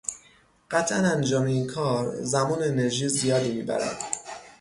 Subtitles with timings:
[0.71, 3.97] قطعا انجام این کار، زمان و انرژی زیادی میبرد